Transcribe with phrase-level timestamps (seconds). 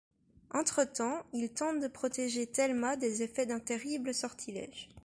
[0.49, 4.89] Entretemps, ils tentent de protéger Thelma des effets d’un terrible sortilège.